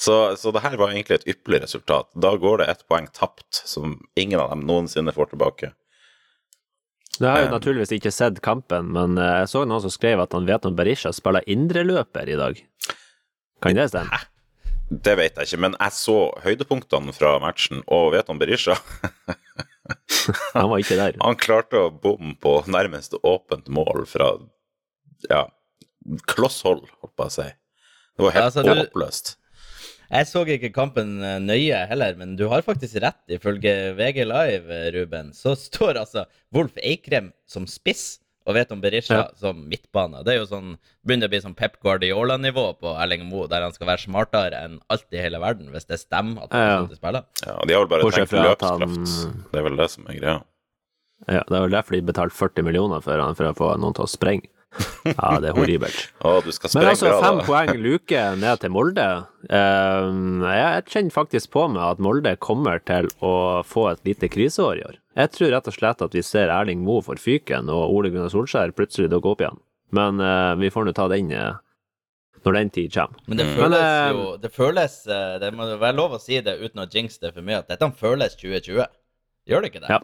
[0.00, 2.08] så, så det her var egentlig et ypperlig resultat.
[2.16, 5.74] Da går det ett poeng tapt, som ingen av dem noensinne får tilbake.
[7.18, 10.22] Du har jo Um, naturligvis ikke sett kampen, men eh, jeg så noen som skrev
[10.22, 12.62] at han vet om Berisha spiller indreløper i dag.
[13.60, 14.22] Kan det stemme?
[14.90, 18.78] Det vet jeg ikke, men jeg så høydepunktene fra matchen, og vet om Berisha
[20.56, 21.18] Han var ikke der.
[21.20, 24.32] Han klarte å bomme på nærmest åpent mål fra
[25.28, 25.44] ja,
[26.30, 27.46] kloss hold, holdt på å si.
[28.16, 29.34] Det var helt Altså, håpløst.
[30.10, 33.20] Jeg så ikke kampen eh, nøye heller, men du har faktisk rett.
[33.30, 38.18] Ifølge VG Live, eh, Ruben, så står altså Wolf Eikrem som spiss
[38.48, 39.24] og vet om Berisha Ja.
[39.38, 40.24] som midtbane.
[40.24, 40.72] Det er jo sånn,
[41.06, 44.78] begynner å bli sånn Pep Guardiola-nivå på Erling Moe, der han skal være smartere enn
[44.90, 46.96] alt i hele verden, hvis det stemmer at han Ja, ja.
[46.96, 47.24] spiller.
[47.46, 48.80] Ja, de har vel bare Bortsett tenkt løpskraft.
[48.80, 49.44] han-.
[49.52, 50.38] Det er vel det som er greia.
[51.28, 53.94] Ja, det er vel derfor de betalte 40 millioner for han for å få noen
[53.94, 54.48] til å sprenge.
[55.04, 56.00] Ja, det er horribelt.
[56.26, 57.44] Å, du skal Men altså, fem da.
[57.48, 59.06] poeng luke ned til Molde.
[59.48, 60.10] Eh,
[60.46, 63.32] jeg kjenner faktisk på meg at Molde kommer til å
[63.66, 65.00] få et lite kriseår i år.
[65.18, 68.30] Jeg tror rett og slett at vi ser Erling Moe for fyken, og Ole Gunnar
[68.32, 69.58] Solskjær plutselig dukker opp igjen.
[69.96, 71.58] Men eh, vi får nå ta den eh,
[72.46, 73.18] når den tid kommer.
[73.26, 73.56] Men det Mm.
[73.58, 74.94] føles Men, eh, jo Det føles
[75.42, 77.90] Det må være lov å si det uten å jinxe det for mye, at dette
[77.98, 78.86] føles 2020.
[79.50, 79.90] Gjør det ikke det?
[79.90, 79.98] Ja.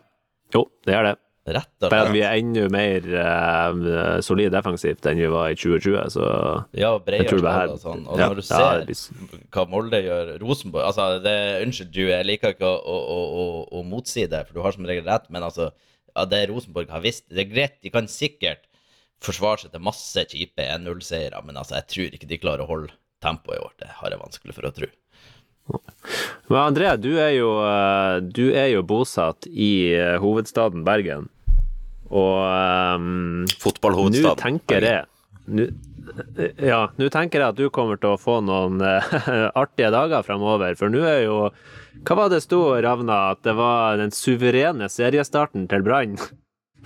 [0.54, 1.16] Jo, det gjør det.
[1.46, 2.16] Rett og Bare at slett.
[2.16, 6.28] vi er enda mer uh, solid defensivt enn vi var i 2020, så
[6.74, 8.02] Ja, bredere tror og sånn.
[8.10, 8.90] Og når du ser
[9.54, 13.46] hva Molde gjør Rosenborg Altså, det, unnskyld, du, jeg liker ikke å, å, å,
[13.78, 15.70] å, motsi det, for du har som regel rett, men altså,
[16.10, 18.66] ja, det Rosenborg har visst Det er greit, de kan sikkert
[19.22, 22.94] forsvare seg til masse kjipe 1-0-seiere, men altså, jeg tror ikke de klarer å holde
[23.24, 23.74] tempoet i år.
[23.80, 24.90] Det har jeg vanskelig for å tro.
[26.46, 31.26] Men André, du er jo, eh, du er jo bosatt i eh, hovedstaden Bergen.
[32.10, 35.04] Og um, nå tenker jeg
[35.46, 35.66] nu,
[36.62, 39.12] Ja, nå tenker jeg at du kommer til å få noen eh,
[39.62, 41.38] artige dager fremover, for nå er jo
[42.06, 46.18] Hva var det sto, Ravna, at det var den suverene seriestarten til Brann?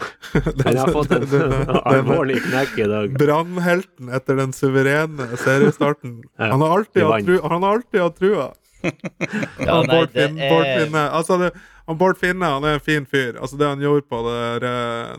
[0.64, 1.26] Han har fått en
[1.92, 3.18] alvorlig knekk i dag.
[3.20, 6.20] Brannhelten etter den suverene seriestarten.
[6.40, 7.42] Han har alltid hatt trua!
[7.52, 8.46] han har alltid hatt trua.
[8.80, 11.50] Ja, nei, Bård, det er Finne altså det,
[11.90, 13.34] han Bård Finne han er en fin fyr.
[13.40, 14.72] Altså Det han gjorde på det,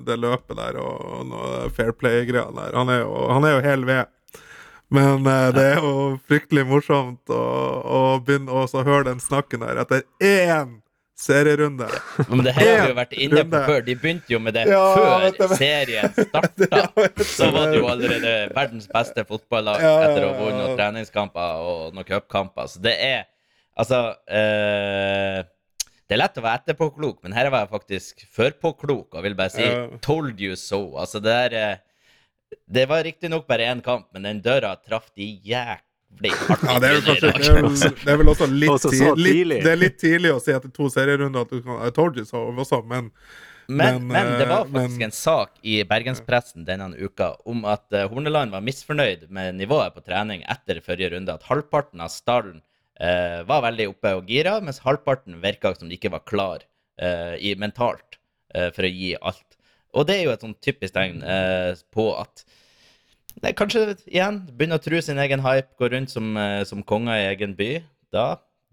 [0.07, 3.63] det løpet der og, og noe fair play-greier der, han er, jo, han er jo
[3.65, 4.11] hel ved.
[4.91, 5.91] Men eh, det er jo
[6.27, 7.41] fryktelig morsomt å,
[7.81, 10.79] å begynne å høre den snakken der etter én
[11.21, 11.87] serierunde.
[12.27, 13.83] Men det her har vi jo vært inne på før.
[13.85, 14.81] De begynte jo med det Ja,
[15.37, 16.81] før serien starta.
[17.23, 21.95] Så var det jo allerede verdens beste fotballag Ja, etter å ha vunnet treningskamper og
[21.95, 22.71] noen cupkamper.
[22.71, 23.27] Så det er
[23.79, 25.37] Altså eh,
[26.11, 29.53] Det er lett å være etterpåklok, men her var jeg faktisk førpåklok og vil bare
[29.53, 29.93] si uh.
[30.03, 30.97] 'told you so'.
[30.99, 31.77] Altså, det der eh,
[32.67, 36.89] Det var riktignok bare én kamp, men den døra traff de jævlig hardt Ja, det
[36.89, 39.45] er vel kanskje det er vel, det er vel også litt, Også tidlig.
[39.47, 42.19] litt Det er litt tidlig å si etter to serierunder at du kan I told
[42.19, 43.07] you so også, men
[43.71, 47.63] Men, Men, men det var eh, faktisk men- en sak i bergenspressen denne uka om
[47.63, 51.31] at eh, Horneland var misfornøyd med nivået på trening etter forrige runde.
[51.31, 52.59] At halvparten av stallen
[53.01, 56.65] eh, var veldig oppe og gira, mens halvparten virka som de ikke var klar
[57.01, 58.19] eh, i, mentalt
[58.55, 59.47] eh, for å gi alt.
[59.97, 62.45] Og det er jo et sånn typisk tegn eh, på at
[63.41, 67.15] Nei, kanskje igjen begynner å tro sin egen hype, gå rundt som, eh, som konger
[67.15, 67.69] i egen by.
[68.11, 68.25] Da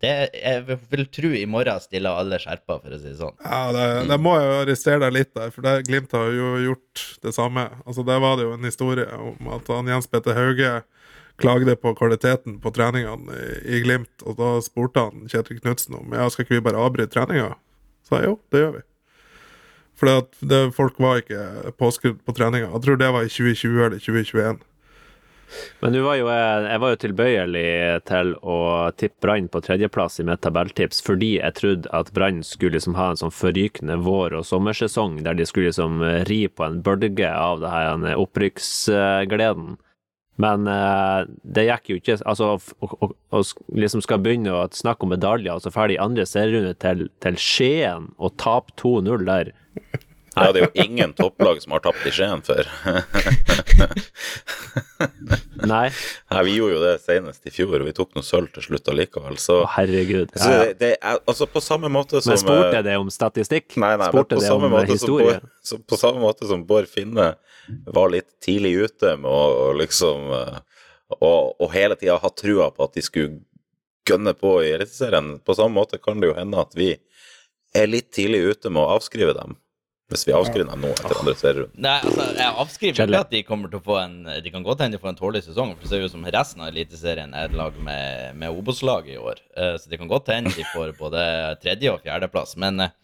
[0.03, 3.37] det, Jeg vil tro i morgen stiller alle skjerpa, for å si det sånn.
[3.43, 6.51] Ja, det, det må jeg jo arrestere deg litt der, for det, Glimt har jo
[6.67, 7.69] gjort det samme.
[7.85, 10.75] Altså, Der var det jo en historie om at han Jens Petter Hauge
[11.39, 16.27] klagde på kvaliteten på treningene i, Glimt, og da spurte han Kjetil Knutsen om ja,
[16.31, 17.53] skal ikke vi bare avbryte treninga.
[18.09, 18.85] Sa jeg jo, det gjør vi.
[19.99, 22.71] For at folk var ikke påskrudd på treninga.
[22.71, 24.61] Jeg tror det var i 2020 eller 2021.
[25.81, 27.69] Men var jo, jeg, jeg var jo tilbøyelig
[28.11, 28.59] til å
[29.01, 33.11] tippe Brann på tredjeplass i mitt tabelltips, fordi jeg trodde at Brann skulle liksom ha
[33.13, 37.63] en sånn forrykende vår- og sommersesong, der de skulle liksom ri på en bølge av
[37.65, 39.79] det her en opprykksgleden.
[40.39, 43.41] Men uh, det gikk jo ikke Altså, å-
[43.75, 48.13] liksom skal begynne å snakke om medaljer, og så ferdig andre serierunde til, til Skien
[48.19, 49.51] og tape 2-0 der.
[50.39, 52.69] Ja, det er jo ingen topplag som har tapt i Skien før.
[55.69, 55.89] Nei,
[56.31, 58.91] Nei, vi gjorde jo det senest i fjor, og vi tok noe sølv til slutt
[58.93, 59.39] allikevel.
[59.43, 60.33] Så, å herregud.
[60.37, 63.11] Ja, Så det er altså på samme måte som Men spurte eh, jeg det om
[63.13, 63.67] statistikk?
[63.77, 65.19] Nei, nei, spurte på det samme, om eh, måte som?
[65.19, 67.33] Bård, så på samme måte som Bård Finne
[67.93, 70.57] var litt tidlig ute med å liksom eh,
[71.19, 73.39] Og, og hele tida ha trua på at de skulle
[74.09, 76.91] gønne på i Eliteserien, på samme måte kan det jo hende at vi
[77.77, 79.57] er litt tidlig ute med å avskrive dem.
[80.09, 81.77] Hvis vi avskriver dem nå etter andre serierunde.
[81.85, 84.81] Nei, altså, jeg avskriver ikke at de kommer til å få en De kan godt
[84.81, 87.51] hende de får en tålelig sesong, for det ser ut som resten av Eliteserien er
[87.51, 89.43] et lag med, med Obos-lag i år.
[89.53, 91.21] Eh, så det kan godt hende de får både
[91.61, 92.95] tredje- og fjerdeplass, men eh,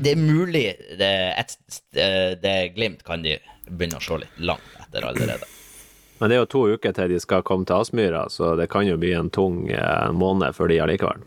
[0.00, 0.64] det er mulig
[0.96, 1.54] det, et,
[1.92, 3.36] eh, det Glimt kan de
[3.68, 5.44] begynne å se litt langt etter allerede.
[6.22, 8.88] Men det er jo to uker til de skal komme til Aspmyra, så det kan
[8.88, 11.20] jo bli en tung eh, måned for de allikevel.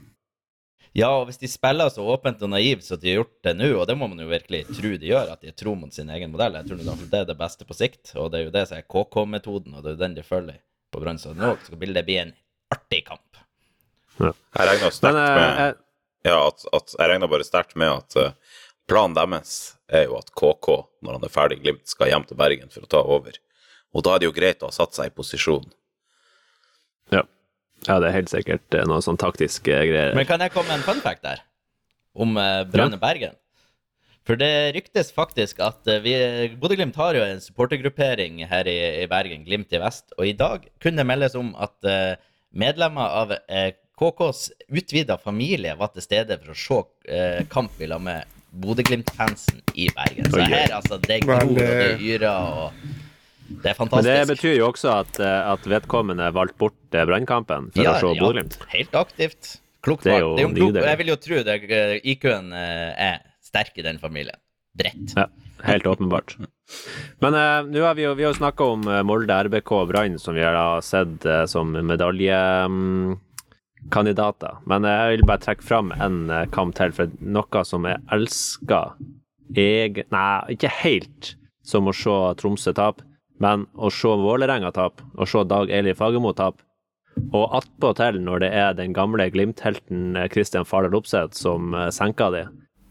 [0.95, 3.71] Ja, og hvis de spiller så åpent og naivt som de har gjort det nå,
[3.81, 6.09] og det må man jo virkelig tro de gjør, at de er tro mot sin
[6.13, 8.63] egen modell, jeg tror det er det beste på sikt, og det er jo det
[8.69, 10.61] som er KK-metoden, og det er jo den de følger
[10.93, 11.17] på nå,
[11.67, 12.31] så vil det bli en
[12.73, 13.41] artig kamp.
[14.17, 15.83] Jeg regner sterkt eh, med
[16.25, 18.55] Ja, at, at jeg regner bare sterkt med at eh,
[18.89, 20.71] planen deres er jo at KK,
[21.05, 23.37] når han er ferdig i Glimt, skal hjem til Bergen for å ta over.
[23.95, 25.67] Og da er det jo greit å ha satt seg i posisjon.
[27.87, 27.99] Ja.
[28.03, 30.15] det er helt sikkert noen noe sånn taktiske greier.
[30.17, 31.43] Men kan jeg komme med en fun fact der?
[32.17, 33.01] Om uh, Brann ja.
[33.01, 33.35] Bergen?
[34.27, 36.13] For det ryktes faktisk at eh, vi
[36.59, 40.65] Bodø-Glimt har jo en supportergruppering her i, i Bergen, Glimt i vest, og i dag
[40.83, 42.19] kunne det meldes om at uh,
[42.51, 47.87] medlemmer av uh, KKs utvida familie var til stede for å se uh, kamp i
[47.87, 50.27] lag med Bodø-Glimt-fansen i Bergen.
[50.33, 53.06] Så her, altså, det gror og det yrer og
[53.47, 57.69] Det er Men det betyr jo også at, eh, at vedkommende valgte bort eh, Brannkampen
[57.71, 58.53] for å se Bodø-Glimt.
[58.73, 59.43] Helt aktivt.
[59.85, 63.15] Klokt Det jo Det er jo klok, jeg vil jo tro det, eh, IQ-en er
[63.45, 64.39] sterk i den familien.
[64.77, 65.09] Bredt.
[65.15, 65.25] Ja,
[65.65, 66.29] helt åpenbart.
[67.23, 70.35] Men uh, nå har vi jo, vi har snakka om Molde, RBK og Brann, som
[70.37, 74.53] vi har sett uh, som medaljekandidater.
[74.69, 78.85] Men uh, jeg vil bare trekke fram en kamp til, for noe som jeg elsker.
[79.55, 83.03] Nei, ikke helt som å se Tromsø tape,
[83.43, 86.61] men å se Vålerenga tape, og se Dag Eli Fagermo tape,
[87.33, 92.43] Og attpåtil når det er den gamle Glimt-helten eh, Christian Fardal Opseth som senker de.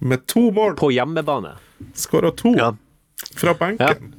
[0.03, 0.75] Med to mål.
[0.77, 1.53] På hjemmebane.
[1.95, 2.73] Skåra to Ja.
[3.39, 4.15] fra benken.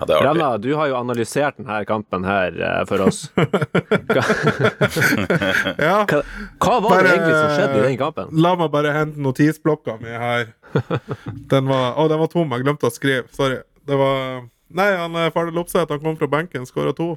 [0.00, 3.30] Ja, Ja, er du har jo analysert denne kampen her eh, for oss.
[3.34, 4.22] Hva,
[5.78, 6.04] Ja.
[6.06, 6.20] hva,
[6.58, 8.28] hva var Bare- det egentlig som skjedde i den kampen?
[8.42, 10.52] La meg bare hente notisblokka mi her.
[11.50, 12.50] Den var, å, den var tom.
[12.54, 13.24] Jeg glemte å skrive.
[13.34, 13.58] Sorry.
[13.88, 17.14] Det var Nei, han eh, Fardal Opseth han kom fra benken, skåra to.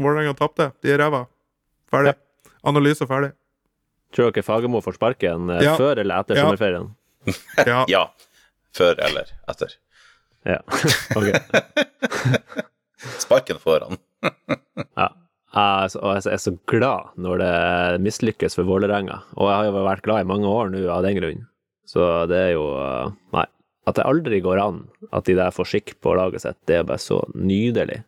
[0.00, 0.70] Vålerenga tapte.
[0.82, 1.26] De er ræva.
[1.90, 2.14] Ferdig.
[2.66, 3.32] Analyse ferdig.
[4.14, 5.76] Tror dere Fagermo får sparken eh, Ja.
[5.78, 6.42] før eller etter Ja.
[6.48, 6.90] sommerferien?
[7.66, 7.84] Ja.
[7.88, 8.02] Ja.
[8.74, 9.74] Før eller etter.
[10.46, 10.58] Ja.
[11.18, 11.30] ok.
[13.20, 13.96] Sparken får han.
[14.96, 15.08] Ja.
[15.50, 19.22] Jeg er så- og jeg er så glad når det mislykkes for Vålerenga.
[19.36, 21.46] Og jeg har jo vært glad i mange år nå av den grunn.
[21.86, 23.46] Så det er jo uh, Nei.
[23.88, 26.88] At det aldri går an at de der får skikk på laget sitt, det er
[26.88, 28.02] bare så nydelig.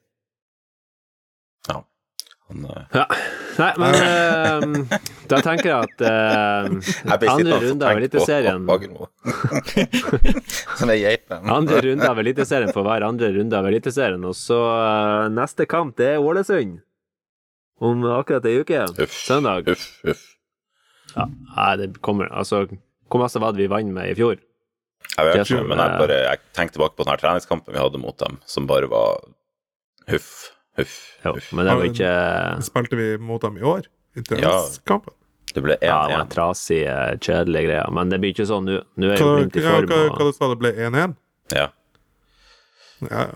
[1.70, 1.82] Ja.
[2.48, 3.06] Han, eh, Ja.
[3.52, 8.64] Nei, men uh, da tenker jeg at uh, jeg andre runde av Eliteserien
[10.96, 11.18] er.
[11.52, 14.24] Andre runde av Eliteserien for hver andre runde av Eliteserien.
[14.24, 16.78] Og så uh, neste kamp, det er Ålesund.
[17.82, 18.86] Om akkurat ei uke.
[19.02, 19.18] Uff.
[19.26, 19.68] Søndag.
[19.68, 20.24] Uff, uff.
[21.12, 21.26] Ja,
[21.76, 22.64] det kommer Altså,
[23.10, 24.40] hvor masse var det vi vant med i fjor?
[25.16, 27.74] Jeg vet ikke, som, men jeg eh, bare jeg tenker tilbake på den her treningskampen
[27.74, 29.18] vi hadde mot dem, som bare var
[30.08, 30.30] huff,
[30.80, 31.50] huff, Jo, huff.
[31.52, 32.12] men det var ikke
[32.68, 33.88] Spilte vi mot dem i år?
[34.16, 35.14] I treningskampen?
[35.52, 36.30] Det ble Ja, det var 1-1.
[36.32, 37.90] trasige, kjedelige greier.
[37.92, 38.78] Men det blir ikke sånn nå.
[38.96, 39.90] Nå er Hva, jo Glimt i form.
[39.90, 41.12] hva, hva du sa det ble 1-1?
[41.52, 41.66] Ja.
[43.02, 43.26] Ja,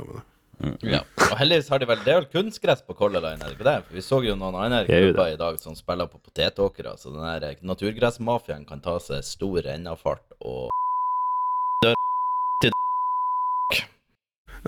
[0.63, 1.01] mm, Ja.
[1.27, 3.67] Og heldigvis har de vel Det er vel kunstgress på Color Line, er det ikke
[3.69, 3.77] det?
[3.89, 7.13] For vi så jo noen andre er klubber i dag som spiller på potetåkere, så
[7.13, 10.71] den der naturgressmafiaen kan ta seg stor rennafart og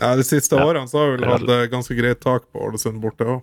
[0.01, 0.65] Ja, De siste Ja.
[0.67, 3.43] årene så har vi vel hatt eh, ganske greit tak på Ålesund borte òg.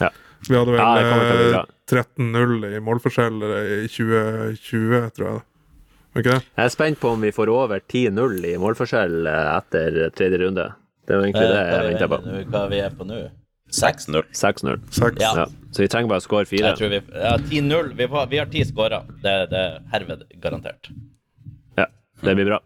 [0.00, 0.10] Ja.
[0.48, 1.60] Vi hadde vel Ja, det kommer til å bli bra.
[1.60, 3.42] eh, 13-0 i målforskjell
[3.84, 5.42] i 2020, tror jeg.
[6.16, 6.40] Okay.
[6.56, 10.74] jeg er spent på om vi får over 10-0 i målforskjell eh, etter tredje runde.
[11.06, 12.50] Det var egentlig det jeg venter på.
[12.50, 13.30] Hva vi er på nå?
[13.70, 14.24] 6-0.
[14.34, 14.80] 6-0.
[15.20, 15.36] Ja.
[15.36, 15.46] Ja.
[15.70, 16.74] Så vi trenger bare å score fire.
[16.74, 17.94] Vi Ja, 10-0.
[17.94, 19.04] Vi, vi har ti skåra.
[19.22, 20.90] Det, det er herved garantert.
[21.78, 21.86] Ja,
[22.22, 22.58] det blir bra.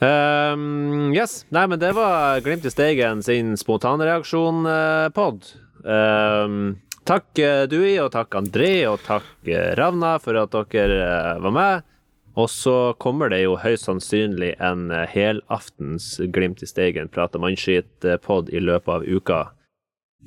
[0.00, 1.46] Ehm, yes.
[1.48, 5.48] Nei, men det var Glimt i Steigen sin spontanreaksjon-pod.
[5.82, 6.76] Um,
[7.08, 11.54] takk eh, Dui, og takk André, og takk eh, Ravna for at dere eh, var
[11.54, 11.86] med.
[12.38, 18.52] Og så kommer det jo høyst sannsynlig en eh, helaftens Glimt i Steigen prate mannskitt-pod
[18.54, 19.40] i løpet av uka.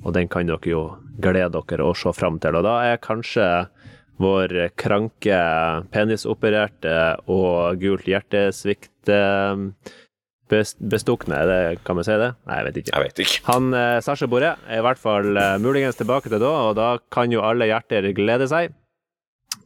[0.03, 0.83] Og den kan dere jo
[1.23, 2.59] glede dere og se fram til.
[2.59, 3.47] Og da er kanskje
[4.21, 5.39] vår kranke,
[5.93, 6.97] penisopererte
[7.31, 9.55] og gult hjertesvikt eh,
[10.51, 12.33] best- bestukne, er det, kan man si det?
[12.45, 12.93] Nei, jeg vet ikke.
[12.97, 13.39] Jeg vet ikke.
[13.47, 16.91] Han eh, Sasha Boré er i hvert fall eh, muligens tilbake til da, og da
[17.11, 18.73] kan jo alle hjerter glede seg.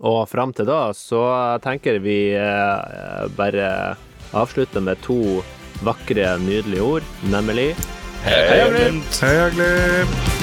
[0.05, 1.23] Og fram til da så
[1.63, 3.95] tenker vi eh, bare
[4.35, 5.41] avslutte med to
[5.85, 7.71] vakre, nydelige ord, nemlig
[8.25, 9.19] Heia Glimt!
[9.21, 10.34] Heia Glimt!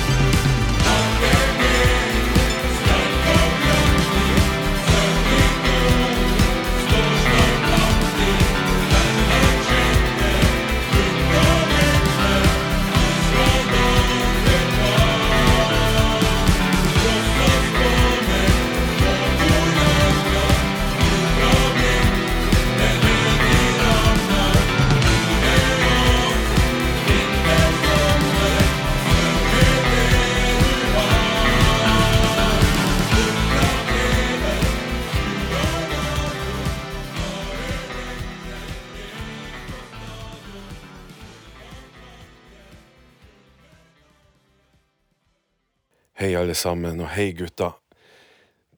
[46.42, 47.72] Alle sammen, og hei, gutta.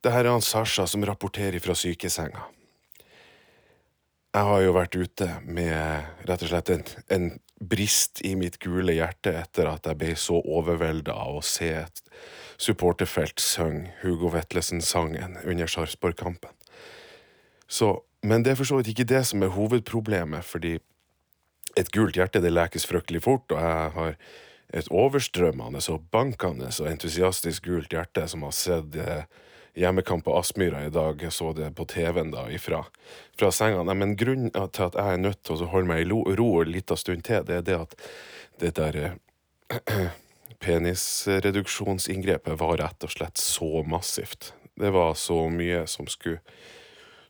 [0.05, 2.45] Det her er han Sasha som rapporterer fra sykesenga.
[4.35, 6.83] Jeg har jo vært ute med rett og slett en,
[7.15, 7.29] en
[7.63, 12.03] brist i mitt gule hjerte etter at jeg ble så overvelda av å se et
[12.61, 16.51] supporterfelt synge Hugo Vetlesen-sangen under Sarpsborg-kampen.
[18.25, 20.79] Men det er for så vidt ikke det som er hovedproblemet, fordi
[21.79, 24.17] et gult hjerte det lekes fryktelig fort, og jeg har
[24.75, 29.25] et overstrømmende og bankende og entusiastisk gult hjerte som har sett eh,
[29.79, 31.23] hjemmekamp på Aspmyra i dag.
[31.23, 32.85] Jeg så det på TV-en da ifra
[33.39, 33.83] fra senga.
[33.87, 36.75] Nei, men grunnen til at jeg er nødt til å holde meg i ro en
[36.75, 37.97] liten stund til, det er det at
[38.63, 39.15] det der eh,
[40.65, 44.53] penisreduksjonsinngrepet var rett og slett så massivt.
[44.75, 46.43] Det var så mye som skulle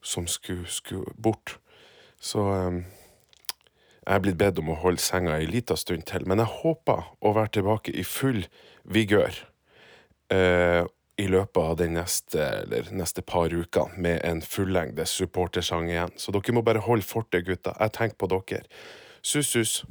[0.05, 1.59] som skulle, skulle bort.
[2.21, 2.81] Så eh,
[4.05, 7.07] jeg er blitt bedt om å holde senga ei liten stund til, men jeg håper
[7.25, 8.45] å være tilbake i full
[8.85, 9.39] vigør.
[10.33, 10.85] Eh,
[11.15, 12.45] i løpet av den neste,
[12.91, 16.15] neste par ukene med en fullengde supportersang igjen.
[16.19, 17.77] Så dere må bare holde fortet, gutta.
[17.79, 18.65] Jeg tenker på dere.
[19.23, 19.85] Sus-sus.